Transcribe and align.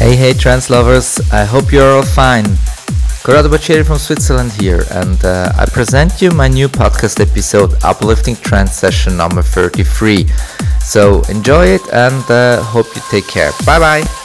Hey, 0.00 0.16
hey, 0.16 0.32
trance 0.32 0.70
lovers, 0.70 1.20
I 1.30 1.44
hope 1.44 1.70
you're 1.70 1.92
all 1.96 2.02
fine. 2.02 2.46
Corrado 3.22 3.50
Baggieri 3.50 3.84
from 3.84 3.98
Switzerland 3.98 4.50
here, 4.52 4.82
and 4.92 5.22
uh, 5.22 5.52
I 5.58 5.66
present 5.66 6.22
you 6.22 6.30
my 6.30 6.48
new 6.48 6.70
podcast 6.70 7.20
episode, 7.20 7.74
Uplifting 7.84 8.36
Trance 8.36 8.72
Session 8.72 9.18
number 9.18 9.42
33. 9.42 10.26
So 10.80 11.20
enjoy 11.28 11.66
it 11.66 11.82
and 11.92 12.24
uh, 12.30 12.62
hope 12.62 12.86
you 12.96 13.02
take 13.10 13.28
care. 13.28 13.50
Bye 13.66 13.78
bye. 13.78 14.19